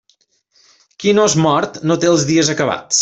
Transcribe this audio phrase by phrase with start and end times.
[1.03, 2.99] Qui no és mort, no té els dies acabats.